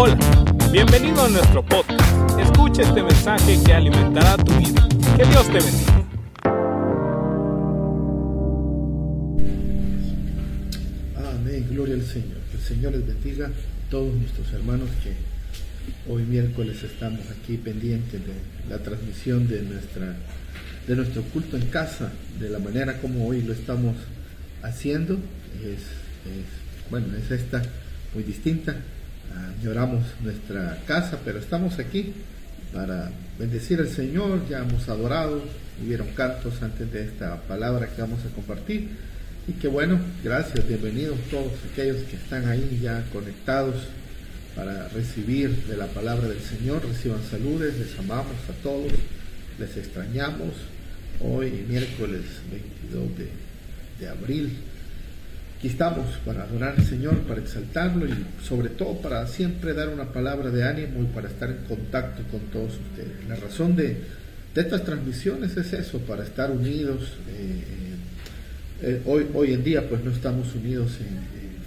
[0.00, 0.16] Hola,
[0.70, 2.38] bienvenido a nuestro podcast.
[2.38, 4.88] Escucha este mensaje que alimentará tu vida.
[5.16, 6.08] Que Dios te bendiga.
[11.16, 12.38] Amén, gloria al Señor.
[12.48, 15.14] Que el Señor les bendiga a todos nuestros hermanos que
[16.08, 18.34] hoy miércoles estamos aquí pendientes de
[18.70, 20.14] la transmisión de nuestra
[20.86, 23.96] de nuestro culto en casa, de la manera como hoy lo estamos
[24.62, 25.14] haciendo.
[25.60, 27.64] Es, es bueno, es esta
[28.14, 28.76] muy distinta
[29.62, 32.14] lloramos nuestra casa, pero estamos aquí
[32.72, 35.42] para bendecir al Señor, ya hemos adorado,
[35.84, 38.88] hubieron cantos antes de esta palabra que vamos a compartir.
[39.46, 43.76] Y que bueno, gracias, bienvenidos todos aquellos que están ahí ya conectados
[44.54, 46.84] para recibir de la palabra del Señor.
[46.86, 48.92] Reciban saludes, les amamos a todos,
[49.58, 50.52] les extrañamos.
[51.20, 53.28] Hoy, miércoles 22 de,
[53.98, 54.58] de abril,
[55.58, 60.12] Aquí estamos para adorar al Señor, para exaltarlo y sobre todo para siempre dar una
[60.12, 63.28] palabra de ánimo y para estar en contacto con todos ustedes.
[63.28, 63.96] La razón de,
[64.54, 67.12] estas transmisiones es eso, para estar unidos.
[67.28, 67.64] Eh,
[68.82, 70.92] eh, hoy, hoy en día pues no estamos unidos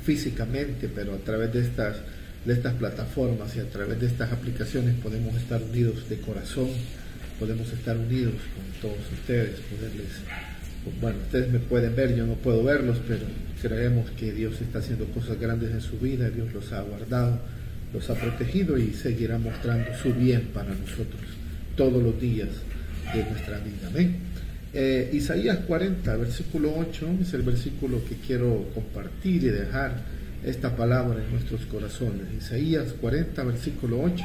[0.06, 1.98] físicamente, pero a través de estas,
[2.46, 6.70] de estas plataformas y a través de estas aplicaciones podemos estar unidos de corazón,
[7.38, 10.08] podemos estar unidos con todos ustedes, poderles
[11.00, 13.26] bueno, ustedes me pueden ver, yo no puedo verlos, pero
[13.62, 17.40] creemos que Dios está haciendo cosas grandes en su vida, Dios los ha guardado,
[17.94, 21.22] los ha protegido y seguirá mostrando su bien para nosotros
[21.76, 22.50] todos los días
[23.14, 23.88] de nuestra vida.
[23.88, 24.16] Amén.
[24.74, 30.02] Eh, Isaías 40, versículo 8, es el versículo que quiero compartir y dejar
[30.44, 32.28] esta palabra en nuestros corazones.
[32.38, 34.24] Isaías 40, versículo 8.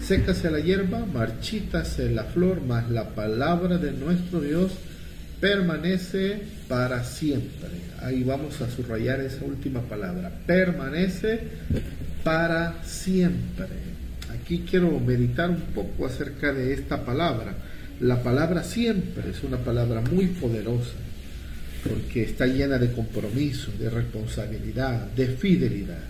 [0.00, 4.72] Sécase la hierba, marchítase la flor, mas la palabra de nuestro Dios
[5.42, 7.68] permanece para siempre.
[8.00, 10.30] Ahí vamos a subrayar esa última palabra.
[10.46, 11.40] Permanece
[12.22, 13.66] para siempre.
[14.32, 17.54] Aquí quiero meditar un poco acerca de esta palabra.
[17.98, 20.94] La palabra siempre es una palabra muy poderosa
[21.88, 26.04] porque está llena de compromiso, de responsabilidad, de fidelidad.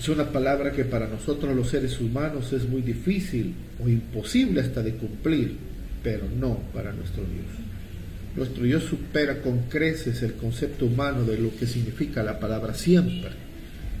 [0.00, 4.82] Es una palabra que para nosotros los seres humanos es muy difícil o imposible hasta
[4.82, 5.56] de cumplir,
[6.02, 7.81] pero no para nuestro Dios.
[8.36, 13.30] Nuestro Dios supera con creces el concepto humano de lo que significa la palabra siempre.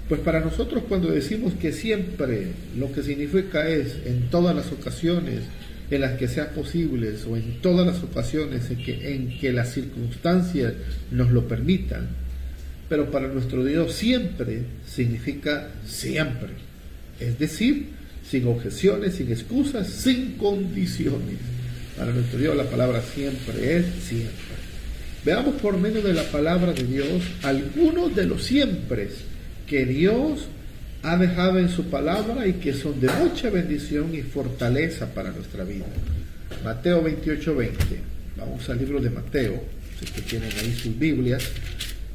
[0.08, 5.40] Pues para nosotros cuando decimos que siempre lo que significa es en todas las ocasiones
[5.90, 9.72] en las que sea posible o en todas las ocasiones en que, en que las
[9.72, 10.72] circunstancias
[11.10, 12.08] nos lo permitan.
[12.88, 16.50] Pero para nuestro Dios siempre significa siempre.
[17.20, 17.88] Es decir,
[18.28, 21.38] sin objeciones, sin excusas, sin condiciones.
[21.96, 24.32] Para nuestro Dios la palabra siempre es siempre.
[25.24, 29.08] Veamos por medio de la palabra de Dios algunos de los siempre
[29.66, 30.48] que Dios
[31.02, 35.64] ha dejado en su palabra y que son de mucha bendición y fortaleza para nuestra
[35.64, 35.86] vida.
[36.64, 37.78] Mateo 28, 20.
[38.36, 39.62] Vamos al libro de Mateo,
[39.98, 41.44] si que tienen ahí sus Biblias.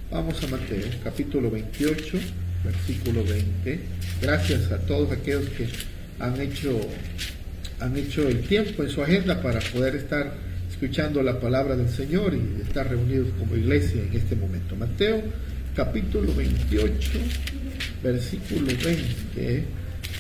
[0.10, 2.18] Vamos a Mateo, capítulo 28,
[2.64, 3.80] versículo 20.
[4.22, 5.68] Gracias a todos aquellos que
[6.20, 6.80] han hecho
[7.80, 10.34] han hecho el tiempo en su agenda para poder estar
[10.70, 14.76] escuchando la palabra del Señor y estar reunidos como iglesia en este momento.
[14.76, 15.22] Mateo
[15.76, 17.20] capítulo 28,
[18.04, 19.64] versículo 20,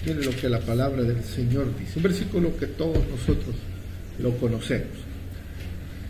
[0.04, 3.56] tiene lo que la palabra del Señor dice, un versículo que todos nosotros
[4.20, 5.08] lo conocemos.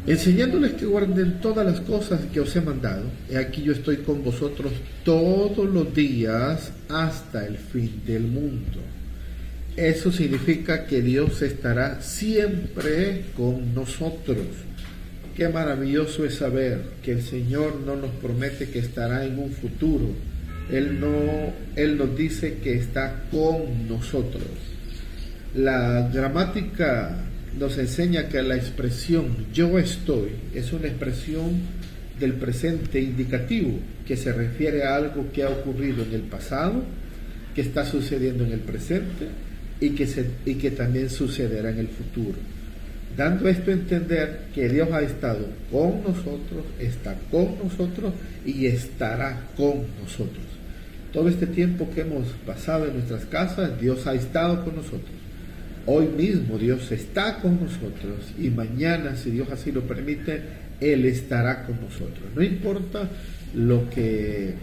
[0.05, 4.23] Enseñándoles que guarden todas las cosas que os he mandado, he aquí yo estoy con
[4.23, 4.71] vosotros
[5.03, 8.79] todos los días hasta el fin del mundo.
[9.77, 14.47] Eso significa que Dios estará siempre con nosotros.
[15.35, 20.07] Qué maravilloso es saber que el Señor no nos promete que estará en un futuro.
[20.71, 24.47] Él no él nos dice que está con nosotros.
[25.53, 27.15] La gramática
[27.59, 31.51] nos enseña que la expresión yo estoy es una expresión
[32.19, 33.77] del presente indicativo
[34.07, 36.83] que se refiere a algo que ha ocurrido en el pasado,
[37.53, 39.27] que está sucediendo en el presente
[39.79, 42.37] y que, se, y que también sucederá en el futuro.
[43.15, 48.13] Dando esto a entender que Dios ha estado con nosotros, está con nosotros
[48.45, 50.45] y estará con nosotros.
[51.11, 55.17] Todo este tiempo que hemos pasado en nuestras casas, Dios ha estado con nosotros.
[55.87, 60.41] Hoy mismo Dios está con nosotros y mañana, si Dios así lo permite,
[60.81, 62.29] Él estará con nosotros.
[62.35, 63.09] No importa
[63.55, 64.53] lo que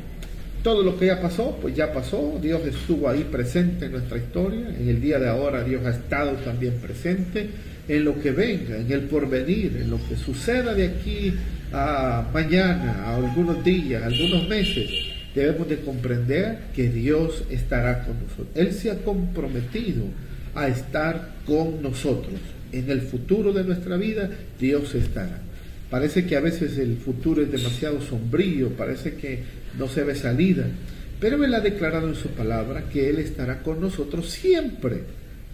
[0.65, 4.75] todo lo que ya pasó, pues ya pasó, Dios estuvo ahí presente en nuestra historia,
[4.81, 7.51] en el día de ahora Dios ha estado también presente,
[7.87, 11.35] en lo que venga, en el porvenir, en lo que suceda de aquí
[11.71, 14.89] a mañana, a algunos días, algunos meses,
[15.35, 18.49] debemos de comprender que Dios estará con nosotros.
[18.55, 20.05] Él se ha comprometido
[20.55, 22.41] a estar con nosotros.
[22.73, 25.43] En el futuro de nuestra vida, Dios estará.
[25.91, 30.67] Parece que a veces el futuro es demasiado sombrío, parece que no se ve salida,
[31.21, 35.03] pero Él ha declarado en su palabra que Él estará con nosotros siempre,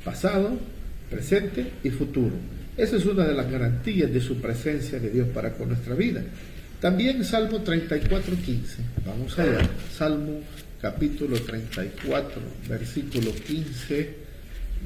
[0.04, 0.58] pasado,
[1.10, 2.34] presente y futuro.
[2.76, 6.22] Esa es una de las garantías de su presencia de Dios para con nuestra vida.
[6.80, 8.76] También Salmo 34, 15.
[9.04, 9.68] Vamos allá.
[9.94, 10.40] Salmo
[10.80, 14.14] capítulo 34, versículo 15.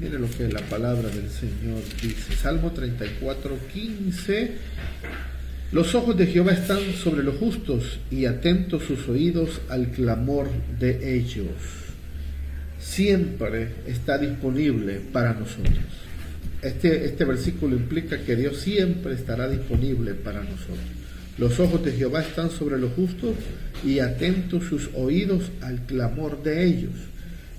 [0.01, 2.35] Mire lo que la palabra del Señor dice.
[2.35, 4.51] Salmo 34, 15.
[5.71, 11.17] Los ojos de Jehová están sobre los justos y atentos sus oídos al clamor de
[11.17, 11.47] ellos.
[12.79, 15.73] Siempre está disponible para nosotros.
[16.61, 20.77] Este, este versículo implica que Dios siempre estará disponible para nosotros.
[21.37, 23.35] Los ojos de Jehová están sobre los justos
[23.83, 26.93] y atentos sus oídos al clamor de ellos.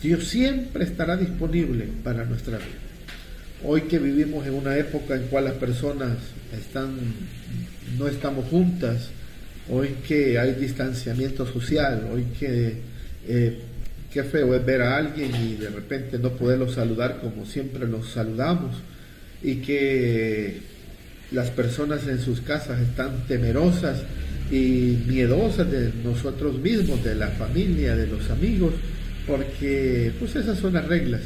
[0.02, 2.86] Dios siempre estará disponible para nuestra vida.
[3.64, 6.18] Hoy que vivimos en una época en cual las personas
[6.52, 6.94] están,
[7.98, 9.08] no estamos juntas,
[9.70, 12.74] hoy que hay distanciamiento social, hoy que
[13.26, 13.58] eh,
[14.12, 18.10] qué feo es ver a alguien y de repente no poderlo saludar como siempre los
[18.10, 18.76] saludamos
[19.42, 20.60] y que
[21.32, 24.02] las personas en sus casas están temerosas
[24.50, 28.74] y miedosas de nosotros mismos, de la familia, de los amigos,
[29.26, 31.22] porque pues esas son las reglas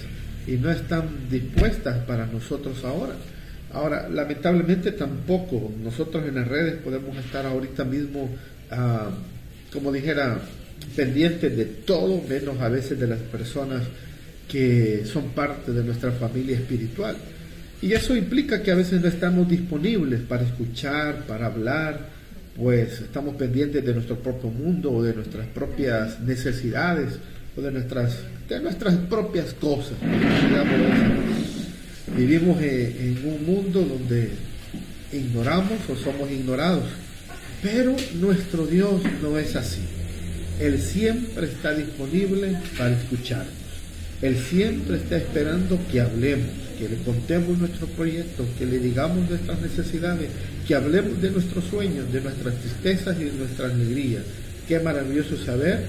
[0.47, 3.15] y no están dispuestas para nosotros ahora.
[3.73, 8.29] Ahora, lamentablemente tampoco nosotros en las redes podemos estar ahorita mismo,
[8.71, 9.11] ah,
[9.73, 10.41] como dijera,
[10.97, 13.83] pendientes de todo, menos a veces de las personas
[14.49, 17.17] que son parte de nuestra familia espiritual.
[17.83, 22.09] Y eso implica que a veces no estamos disponibles para escuchar, para hablar,
[22.57, 27.19] pues estamos pendientes de nuestro propio mundo o de nuestras propias necesidades
[27.57, 28.19] o de nuestras,
[28.49, 29.95] de nuestras propias cosas.
[32.17, 34.31] Vivimos en un mundo donde
[35.13, 36.85] ignoramos o somos ignorados,
[37.63, 39.83] pero nuestro Dios no es así.
[40.61, 43.55] Él siempre está disponible para escucharnos.
[44.23, 46.49] Él siempre está esperando que hablemos
[46.81, 50.31] que le contemos nuestro proyecto, que le digamos nuestras necesidades,
[50.67, 54.23] que hablemos de nuestros sueños, de nuestras tristezas y de nuestras alegrías.
[54.67, 55.85] Qué maravilloso saber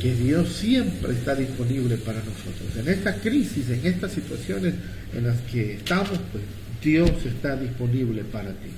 [0.00, 2.76] que Dios siempre está disponible para nosotros.
[2.76, 4.74] En esta crisis, en estas situaciones
[5.14, 6.42] en las que estamos, pues
[6.82, 8.70] Dios está disponible para ti.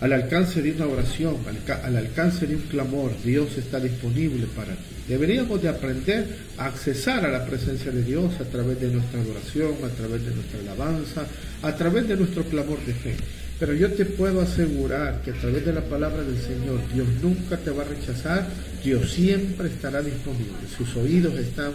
[0.00, 1.36] Al alcance de una oración,
[1.84, 4.94] al, alcance de un clamor, Dios está disponible para ti.
[5.08, 6.26] Deberíamos de aprender
[6.58, 10.34] a accesar a la presencia de Dios a través de nuestra adoración, a través de
[10.34, 11.26] nuestra alabanza,
[11.62, 13.14] a través de nuestro clamor de fe.
[13.58, 17.56] Pero yo te puedo asegurar que a través de la palabra del Señor, Dios nunca
[17.56, 18.46] te va a rechazar,
[18.84, 20.54] Dios siempre estará disponible.
[20.76, 21.72] Sus oídos están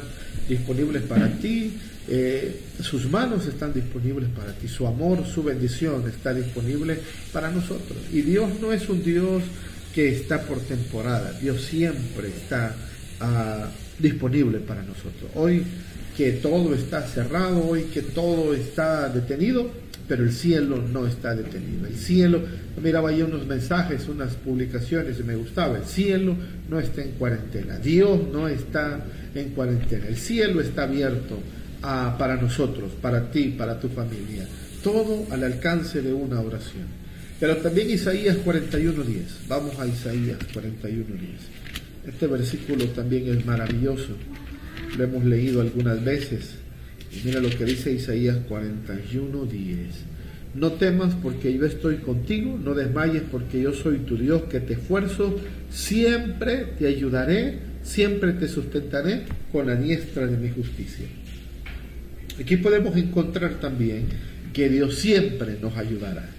[0.48, 1.74] disponibles para ti,
[2.08, 7.00] eh, sus manos están disponibles para ti, su amor, su bendición está disponible
[7.34, 7.98] para nosotros.
[8.14, 9.44] Y Dios no es un Dios
[9.94, 12.76] que está por temporada, Dios siempre está
[13.20, 13.68] ah,
[14.00, 15.30] disponible para nosotros.
[15.36, 15.64] Hoy
[16.16, 19.70] que todo está cerrado, hoy que todo está detenido,
[20.08, 21.88] pero el cielo no está detenido.
[21.88, 22.42] El cielo,
[22.82, 26.36] miraba ahí unos mensajes, unas publicaciones y me gustaba, el cielo
[26.70, 31.40] no está en cuarentena, Dios no está en cuarentena, el cielo está abierto
[31.82, 34.48] para nosotros, para ti, para tu familia.
[34.84, 37.04] Todo al alcance de una oración.
[37.40, 39.48] Pero también Isaías 41.10.
[39.48, 42.08] Vamos a Isaías 41.10.
[42.08, 44.16] Este versículo también es maravilloso.
[44.98, 46.56] Lo hemos leído algunas veces.
[47.12, 49.76] Y mira lo que dice Isaías 41.10.
[50.56, 54.74] No temas porque yo estoy contigo, no desmayes porque yo soy tu Dios que te
[54.74, 55.40] esfuerzo,
[55.72, 61.08] siempre te ayudaré, siempre te sustentaré con la diestra de mi justicia.
[62.40, 64.06] Aquí podemos encontrar también
[64.54, 66.30] que Dios siempre nos ayudará.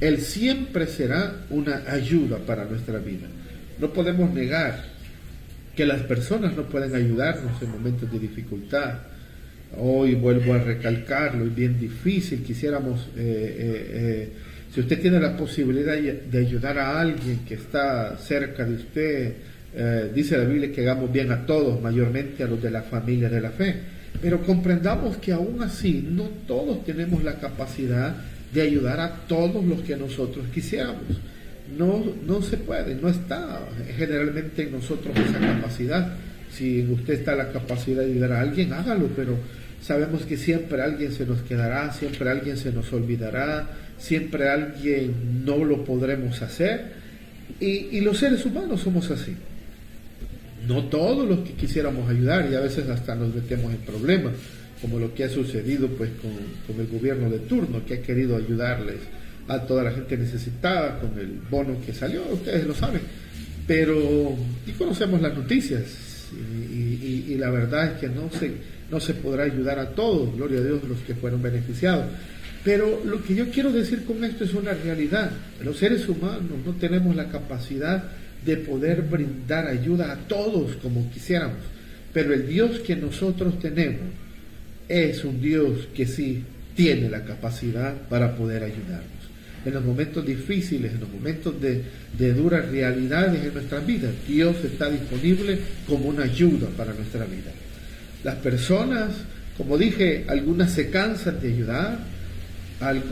[0.00, 3.28] Él siempre será una ayuda para nuestra vida.
[3.78, 4.89] No podemos negar
[5.74, 8.94] que las personas no pueden ayudarnos en momentos de dificultad.
[9.78, 12.42] Hoy vuelvo a recalcarlo, es bien difícil.
[12.42, 14.32] Quisiéramos, eh, eh, eh,
[14.74, 19.34] si usted tiene la posibilidad de ayudar a alguien que está cerca de usted,
[20.12, 23.40] dice la Biblia que hagamos bien a todos, mayormente a los de la familia de
[23.40, 23.76] la fe
[24.20, 28.14] pero comprendamos que aún así no todos tenemos la capacidad
[28.52, 31.20] de ayudar a todos los que nosotros quisiéramos.
[31.76, 33.60] No, no se puede, no está
[33.96, 36.14] generalmente en nosotros esa capacidad.
[36.50, 39.36] Si en usted está la capacidad de ayudar a alguien, hágalo, pero
[39.80, 45.64] sabemos que siempre alguien se nos quedará, siempre alguien se nos olvidará, siempre alguien no
[45.64, 46.92] lo podremos hacer.
[47.60, 49.36] Y, y los seres humanos somos así.
[50.66, 54.32] no todos los que quisiéramos ayudar y a veces hasta nos metemos en problemas,
[54.82, 56.32] como lo que ha sucedido pues con,
[56.66, 58.96] con el gobierno de turno que ha querido ayudarles
[59.48, 63.00] a toda la gente necesitada con el bono que salió, ustedes lo saben,
[63.66, 65.84] pero y conocemos las noticias
[66.32, 68.52] y, la verdad es que no se,
[68.90, 72.04] no se podrá ayudar a todos, gloria a Dios, los que fueron beneficiados.
[72.62, 75.30] Pero lo que yo quiero decir con esto es una realidad.
[75.62, 78.04] Los seres humanos no tenemos la capacidad
[78.44, 81.58] de poder brindar ayuda a todos como quisiéramos.
[82.12, 84.02] Pero el Dios que nosotros tenemos
[84.88, 86.44] es un Dios que sí
[86.74, 89.19] tiene la capacidad para poder ayudarnos.
[89.64, 94.88] En los momentos difíciles, en los momentos de, duras realidades en nuestras vidas, Dios está
[94.88, 97.52] disponible como una ayuda para nuestra vida.
[98.24, 99.10] Las personas,
[99.58, 101.98] como dije, algunas se cansan de ayudar,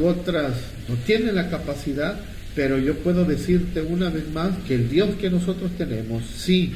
[0.03, 0.55] otras
[0.89, 2.19] no tienen la capacidad,
[2.55, 6.73] pero yo puedo decirte una vez más que el Dios que nosotros tenemos, sí,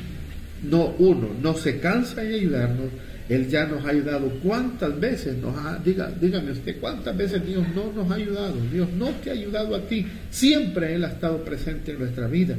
[0.62, 2.88] no uno, no se cansa de ayudarnos,
[3.28, 4.28] Él ya nos ha ayudado.
[4.42, 8.56] ¿Cuántas veces nos ha, diga, dígame usted, cuántas veces Dios no nos ha ayudado?
[8.72, 12.56] Dios no te ha ayudado a ti, siempre Él ha estado presente en nuestra vida.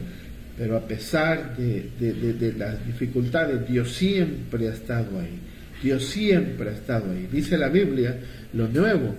[0.57, 5.39] Pero a pesar de, de las dificultades, Dios siempre ha estado ahí.
[5.81, 7.27] Dios siempre ha estado ahí.
[7.31, 8.15] Dice la Biblia,
[8.53, 9.15] lo nuevo,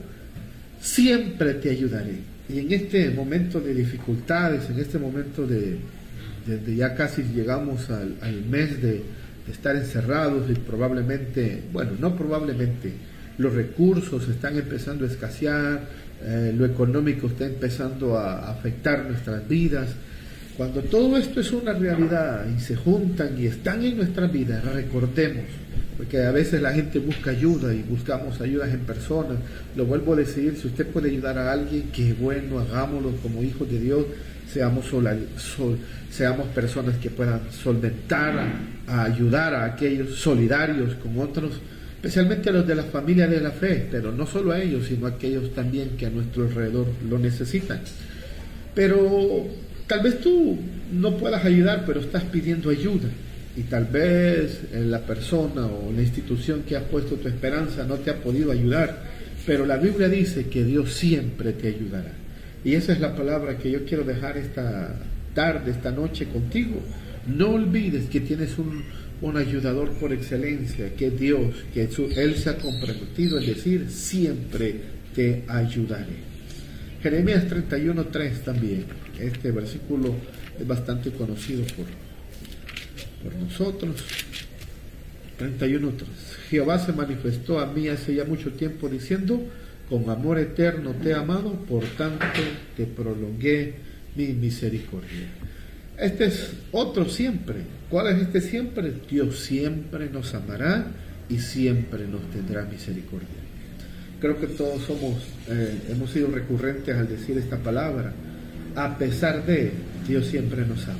[0.80, 2.34] siempre te ayudaré.
[2.48, 5.78] Y en este momento de dificultades, en este momento de,
[6.76, 9.02] ya casi llegamos al, mes de,
[9.50, 12.92] estar encerrados y probablemente, bueno, no probablemente,
[13.38, 15.88] los recursos están empezando a escasear,
[16.22, 19.88] eh, lo económico está empezando a afectar nuestras vidas.
[20.56, 25.44] Cuando todo esto es una realidad y se juntan y están en nuestras vidas, recordemos
[25.96, 29.38] porque a veces la gente busca ayuda y buscamos ayudas en personas.
[29.76, 33.70] Lo vuelvo a decir, si usted puede ayudar a alguien, qué bueno, hagámoslo como hijos
[33.70, 34.04] de Dios,
[34.52, 34.86] seamos,
[36.10, 38.52] seamos personas que puedan solventar,
[38.86, 41.60] ayudar a aquellos solidarios con otros,
[41.96, 45.06] especialmente a los de la familia de la fe, pero no solo a ellos, sino
[45.06, 47.80] a aquellos también que a nuestro alrededor lo necesitan.
[48.74, 49.46] Pero
[49.86, 50.58] tal vez tú
[50.92, 53.08] no puedas ayudar, pero estás pidiendo ayuda
[53.56, 58.10] y tal vez la persona o la institución que has puesto tu esperanza no te
[58.10, 59.02] ha podido ayudar,
[59.46, 62.24] pero la Biblia dice que Dios siempre te ayudará.
[62.64, 64.99] Y esa es la palabra que yo quiero dejar esta
[65.35, 66.80] tarde, esta noche contigo.
[67.26, 68.85] No olvides que tienes un,
[69.21, 74.80] un ayudador por excelencia, que es Dios, que Él se ha comprometido en decir, siempre
[75.14, 76.35] te ayudaré.
[77.02, 78.87] Jeremías 31.3 también.
[79.21, 80.14] Este versículo
[80.59, 81.87] es bastante conocido por,
[83.23, 84.02] por nosotros.
[85.38, 85.92] 31.
[86.49, 89.42] Jehová se manifestó a mí hace ya mucho tiempo diciendo,
[89.94, 92.26] con amor eterno te he amado, por tanto
[92.76, 93.74] te prolongué
[94.16, 95.28] mi misericordia.
[95.96, 97.58] Este es otro siempre.
[97.88, 98.92] ¿Cuál es este siempre?
[99.08, 100.88] Dios siempre nos amará
[101.28, 103.28] y siempre nos tendrá misericordia.
[104.20, 105.14] Creo que todos somos,
[105.48, 108.12] eh, hemos sido recurrentes al decir esta palabra.
[108.74, 109.70] A pesar de,
[110.08, 110.98] Dios siempre nos ama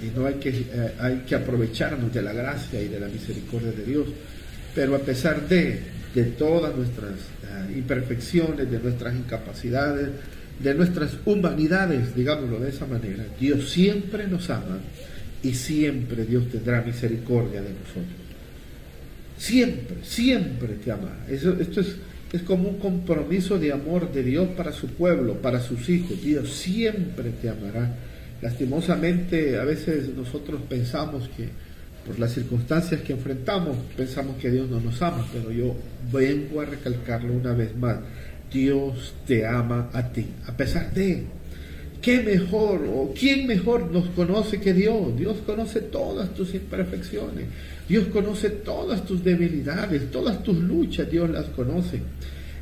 [0.00, 3.72] y no hay que, eh, hay que aprovecharnos de la gracia y de la misericordia
[3.72, 4.06] de Dios.
[4.76, 5.80] Pero a pesar de,
[6.14, 10.08] de todas nuestras eh, imperfecciones, de nuestras incapacidades,
[10.58, 14.78] de nuestras humanidades, digámoslo de esa manera, Dios siempre nos ama
[15.42, 18.22] y siempre Dios tendrá misericordia de nosotros.
[19.38, 21.24] Siempre, siempre te ama.
[21.28, 21.96] Eso, esto es,
[22.32, 26.22] es como un compromiso de amor de Dios para su pueblo, para sus hijos.
[26.22, 27.92] Dios siempre te amará
[28.42, 31.48] Lastimosamente, a veces nosotros pensamos que
[32.06, 35.74] por las circunstancias que enfrentamos, pensamos que Dios no nos ama, pero yo
[36.12, 37.98] vengo a recalcarlo una vez más.
[38.52, 41.24] Dios te ama a ti, a pesar de
[42.02, 45.16] ¿Qué mejor o quién mejor nos conoce que Dios?
[45.16, 47.44] Dios conoce todas tus imperfecciones,
[47.88, 52.00] Dios conoce todas tus debilidades, todas tus luchas, Dios las conoce.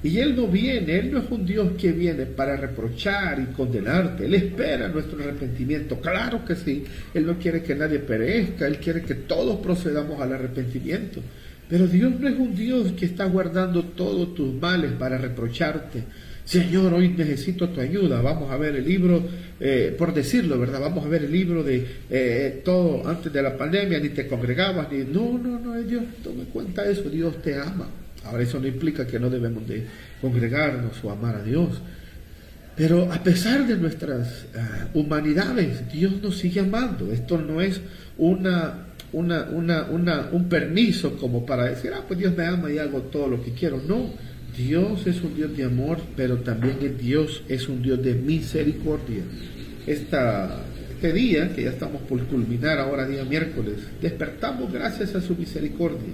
[0.02, 4.24] Y Él no viene, Él no es un Dios que viene para reprochar y condenarte.
[4.24, 6.00] Él espera nuestro arrepentimiento.
[6.00, 6.84] Claro que sí.
[7.12, 8.66] Él no quiere que nadie perezca.
[8.66, 11.20] Él quiere que todos procedamos al arrepentimiento.
[11.68, 16.02] Pero Dios no es un Dios que está guardando todos tus males para reprocharte.
[16.44, 18.22] Señor, hoy necesito tu ayuda.
[18.22, 19.22] Vamos a ver el libro,
[19.60, 20.80] eh, por decirlo, ¿verdad?
[20.80, 24.90] Vamos a ver el libro de eh, todo antes de la pandemia, ni te congregabas,
[24.90, 25.04] ni...
[25.04, 27.08] No, no, no, Dios, tome cuenta eso.
[27.08, 27.86] Dios te ama.
[28.24, 29.86] Ahora eso no implica que no debemos de
[30.20, 31.80] congregarnos o amar a Dios.
[32.76, 37.12] Pero a pesar de nuestras ah, humanidades, Dios nos sigue amando.
[37.12, 37.80] Esto no es
[38.16, 43.00] una, una, una, un permiso como para decir, ah, pues Dios me ama y hago
[43.02, 43.82] todo lo que quiero.
[43.86, 44.10] No,
[44.56, 49.22] Dios es un Dios de amor, pero también Dios es un Dios de misericordia.
[49.86, 50.64] Esta
[51.00, 56.12] este día, que ya estamos por culminar ahora día miércoles, despertamos gracias a su misericordia.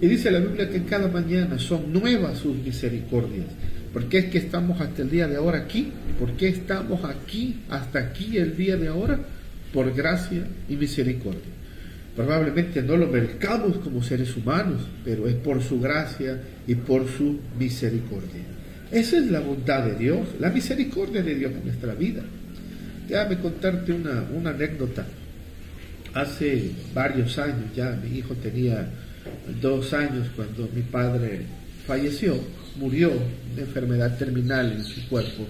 [0.00, 3.46] Y dice la Biblia que cada mañana son nuevas sus misericordias.
[3.92, 5.92] ¿Por qué es que estamos hasta el día de ahora aquí?
[6.18, 9.18] ¿Por qué estamos aquí, hasta aquí el día de ahora?
[9.72, 11.58] Por gracia y misericordia.
[12.14, 17.38] Probablemente no lo mercamos como seres humanos, pero es por su gracia y por su
[17.58, 18.42] misericordia.
[18.90, 22.22] Esa es la bondad de Dios, la misericordia de Dios en nuestra vida.
[23.08, 25.06] Déjame contarte una, una anécdota.
[26.14, 28.88] Hace varios años ya, mi hijo tenía
[29.60, 31.42] dos años cuando mi padre
[31.86, 32.38] falleció,
[32.76, 33.12] murió
[33.54, 35.46] de enfermedad terminal en su cuerpo.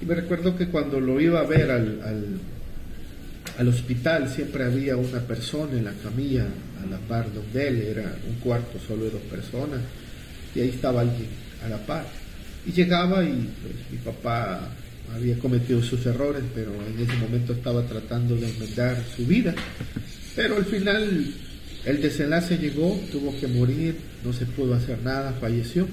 [0.00, 2.00] Y me recuerdo que cuando lo iba a ver al,
[3.58, 6.46] al hospital siempre había una persona en la camilla
[6.82, 9.80] a la par donde él, era un cuarto solo de dos personas,
[10.54, 11.26] y ahí estaba alguien
[11.64, 12.04] a la par.
[12.64, 14.68] Y llegaba y pues, mi papá
[15.14, 19.54] había cometido sus errores, pero en ese momento estaba tratando de enmendar su vida.
[20.36, 21.34] Pero al final
[21.84, 25.86] el desenlace llegó, tuvo que morir, no se pudo hacer nada, falleció.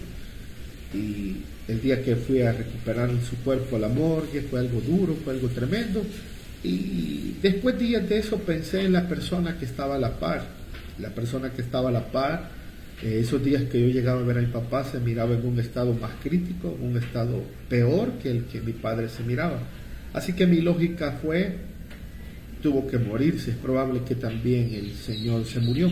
[0.93, 5.15] Y el día que fui a recuperar su cuerpo al amor, que fue algo duro,
[5.23, 6.03] fue algo tremendo.
[6.63, 10.45] Y después días de eso pensé en la persona que estaba a la par,
[10.99, 12.49] la persona que estaba a la par.
[13.05, 15.59] Eh, esos días que yo llegaba a ver a mi papá se miraba en un
[15.59, 19.59] estado más crítico, un estado peor que el que mi padre se miraba.
[20.11, 21.55] Así que mi lógica fue,
[22.63, 25.91] tuvo que morirse, es probable que también el Señor se murió.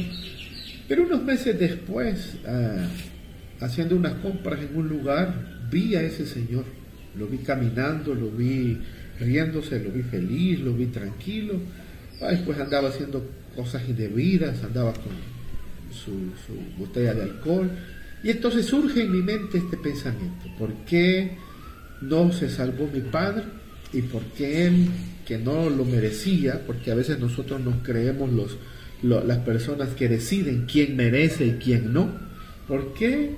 [0.88, 2.88] Pero unos meses después, ah,
[3.60, 6.65] haciendo unas compras en un lugar, vi a ese Señor,
[7.15, 8.79] lo vi caminando, lo vi
[9.20, 11.60] riéndose, lo vi feliz, lo vi tranquilo.
[12.20, 13.24] Después andaba haciendo
[13.55, 15.33] cosas indebidas, andaba con
[15.94, 16.12] su,
[16.78, 17.70] botella de alcohol.
[18.24, 21.38] Y entonces surge en mi mente este pensamiento, ¿por qué
[22.02, 23.44] no se salvó mi padre?
[23.92, 24.88] ¿Y por qué él,
[25.26, 26.62] que no lo merecía?
[26.66, 28.58] Porque a veces nosotros nos creemos los,
[29.04, 32.10] las personas que deciden quién merece y quién no.
[32.68, 33.36] ¿Por qué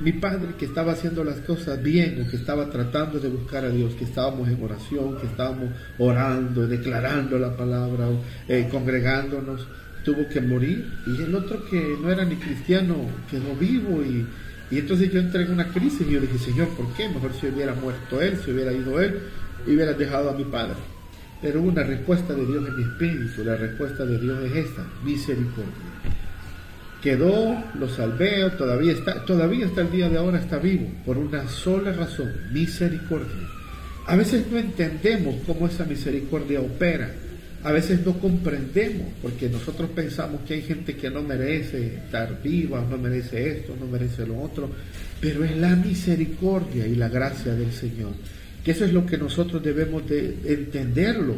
[0.00, 3.70] mi padre que estaba haciendo las cosas bien, o que estaba tratando de buscar a
[3.70, 8.08] Dios, que estábamos en oración, que estábamos orando, declarando la palabra,
[8.48, 9.66] eh, congregándonos,
[10.04, 10.92] tuvo que morir.
[11.06, 12.96] Y el otro que no era ni cristiano
[13.30, 14.26] quedó vivo y,
[14.70, 17.08] y entonces yo entré en una crisis y yo dije, Señor, ¿por qué?
[17.08, 19.18] Mejor si hubiera muerto él, si hubiera ido él,
[19.66, 20.76] y hubiera dejado a mi padre.
[21.42, 25.94] Pero una respuesta de Dios en mi espíritu, la respuesta de Dios es esta, misericordia
[27.04, 31.46] quedó, lo salvé, todavía está, todavía hasta el día de ahora está vivo, por una
[31.48, 33.46] sola razón, misericordia.
[34.06, 37.14] A veces no entendemos cómo esa misericordia opera,
[37.64, 42.86] a veces no comprendemos, porque nosotros pensamos que hay gente que no merece estar viva,
[42.88, 44.70] no merece esto, no merece lo otro,
[45.20, 48.12] pero es la misericordia y la gracia del Señor,
[48.62, 51.36] que eso es lo que nosotros debemos de entenderlo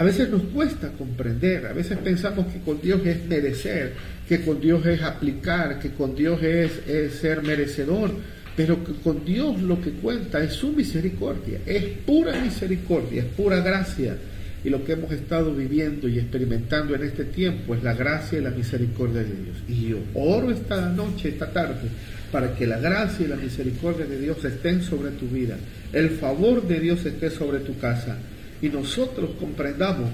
[0.00, 3.92] a veces nos cuesta comprender, a veces pensamos que con Dios es merecer,
[4.26, 6.72] que con Dios es aplicar, que con Dios es,
[7.20, 8.10] ser merecedor,
[8.56, 13.60] pero que con Dios lo que cuenta es su misericordia, es pura misericordia, es pura
[13.60, 14.16] gracia.
[14.62, 18.42] Y lo que hemos estado viviendo y experimentando en este tiempo es la gracia y
[18.42, 19.56] la misericordia de Dios.
[19.68, 21.88] Y yo oro esta noche, esta tarde,
[22.30, 25.56] para que la gracia y la misericordia de Dios estén sobre tu vida,
[25.92, 28.18] el favor de Dios esté sobre tu casa
[28.60, 30.10] y nosotros comprendamos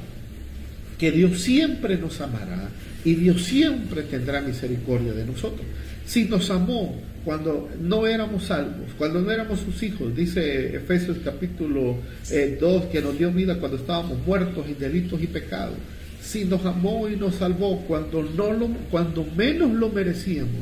[0.98, 2.68] que Dios siempre nos amará
[3.04, 5.66] y Dios siempre tendrá misericordia de nosotros.
[6.06, 11.98] Si nos amó cuando no éramos salvos, cuando no éramos sus hijos, dice Efesios capítulo
[12.30, 15.76] 2, eh, que nos dio vida cuando estábamos muertos en delitos y pecados.
[16.22, 20.54] Si nos amó y nos salvó cuando, no lo, cuando menos lo merecíamos,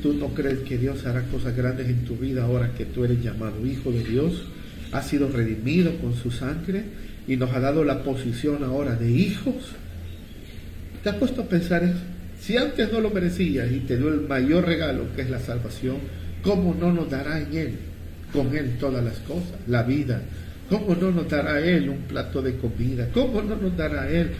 [0.00, 3.20] ¿tú no crees que Dios hará cosas grandes en tu vida ahora que tú eres
[3.20, 4.44] llamado hijo de Dios?
[4.92, 6.84] ¿Has sido redimido con su sangre?
[7.26, 9.54] y nos ha dado la posición ahora de hijos,
[11.02, 12.13] ¿te has puesto a pensar eso?
[12.40, 15.96] Si antes no lo merecías y te dio el mayor regalo que es la salvación,
[16.42, 17.74] ¿cómo no nos dará en Él,
[18.32, 20.20] con Él todas las cosas, la vida?
[20.68, 23.08] ¿Cómo no nos dará Él un plato de comida?
[23.12, 24.30] ¿Cómo no nos dará Él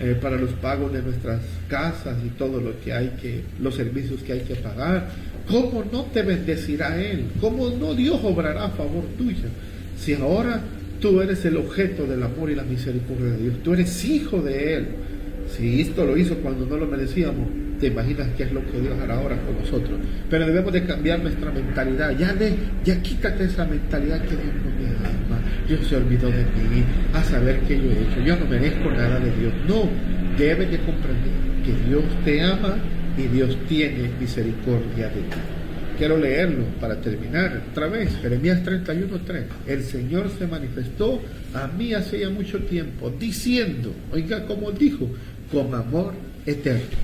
[0.00, 4.22] eh, para los pagos de nuestras casas y todo lo que hay que, los servicios
[4.22, 5.08] que hay que pagar?
[5.48, 7.26] ¿Cómo no te bendecirá Él?
[7.40, 9.48] ¿Cómo no Dios obrará a favor tuyo?
[9.98, 10.60] Si ahora
[11.04, 13.62] Tú eres el objeto del amor y la misericordia de Dios.
[13.62, 14.86] Tú eres hijo de Él.
[15.56, 18.98] Si esto lo hizo cuando no lo merecíamos, te imaginas qué es lo que Dios
[19.00, 20.00] hará ahora con nosotros.
[20.28, 22.16] Pero debemos de cambiar nuestra mentalidad.
[22.18, 25.40] Ya, de, ya quítate esa mentalidad que Dios no me ama.
[25.68, 26.84] Dios se olvidó de mí.
[27.12, 28.20] A saber qué yo he hecho.
[28.24, 29.52] Yo no merezco nada de Dios.
[29.68, 29.88] No,
[30.36, 31.32] debes de comprender
[31.64, 32.76] que Dios te ama
[33.16, 35.38] y Dios tiene misericordia de ti.
[35.96, 38.16] Quiero leerlo para terminar otra vez.
[38.20, 39.44] Jeremías 31:3.
[39.68, 41.22] El Señor se manifestó
[41.54, 45.08] a mí hace ya mucho tiempo, diciendo, oiga, como dijo,
[45.50, 46.14] con amor
[46.46, 46.96] eterno.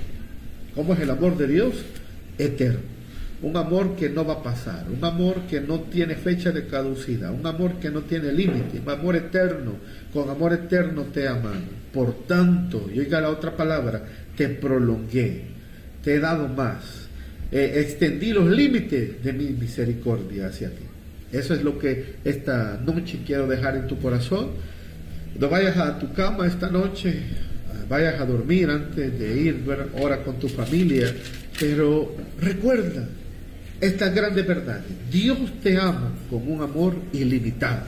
[0.75, 1.73] ¿Cómo es el amor de Dios?
[2.37, 2.91] Eterno.
[3.41, 7.33] Un amor que no va a pasar, un amor que no tiene fecha de caducidad,
[7.33, 9.73] un amor que no tiene límite, un amor eterno.
[10.13, 11.65] Con amor eterno te aman.
[11.91, 14.03] Por tanto, y oiga la otra palabra,
[14.37, 15.41] te prolongué,
[16.03, 17.01] te he dado más
[17.51, 20.83] eh, extendí los límites de mi misericordia hacia ti.
[21.33, 24.51] Eso es lo que esta noche quiero dejar en tu corazón.
[25.37, 27.21] No vayas a tu cama esta noche,
[27.91, 29.65] vayas a dormir antes de ir,
[29.99, 31.13] ora con tu familia,
[31.59, 33.05] pero recuerda
[33.81, 34.85] estas grandes verdades.
[35.11, 37.81] Dios te ama con un amor ilimitado.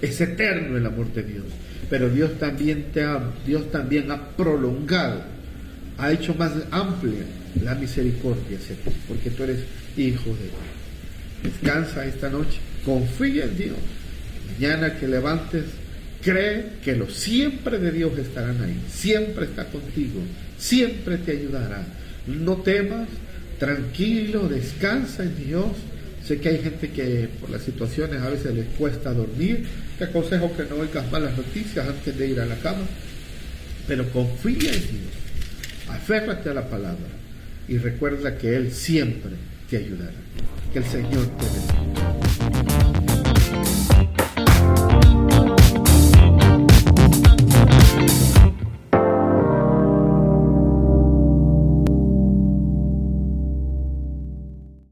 [0.00, 1.46] Es eterno el amor de Dios.
[1.90, 3.34] Pero Dios también te ama.
[3.44, 5.22] Dios también ha prolongado,
[5.98, 7.24] ha hecho más amplia
[7.60, 9.64] la misericordia hacia ti, porque tú eres
[9.96, 10.70] hijo de Dios.
[11.42, 13.76] Descansa esta noche, confía en Dios.
[14.52, 15.64] Mañana que levantes,
[16.22, 20.20] cree que los siempre de Dios estarán ahí, siempre está contigo,
[20.58, 21.84] siempre te ayudará.
[22.26, 23.08] No temas,
[23.58, 25.66] tranquilo, descansa en Dios.
[26.26, 29.66] Sé que hay gente que por las situaciones a veces les cuesta dormir.
[29.98, 32.84] Te aconsejo que no oigas malas noticias antes de ir a la cama,
[33.86, 35.20] pero confía en Dios.
[35.88, 37.08] Aférrate a la palabra
[37.68, 39.32] y recuerda que Él siempre
[39.68, 40.12] te ayudará.
[40.72, 41.79] Que el Señor te bendiga.